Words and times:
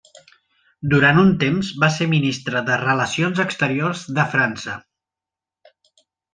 Durant 0.93 1.19
un 1.23 1.29
temps 1.43 1.69
va 1.83 1.89
ser 1.97 2.07
ministre 2.15 2.65
de 2.71 2.79
Relacions 2.85 3.43
Exteriors 3.45 4.03
de 4.19 4.27
França. 4.35 4.81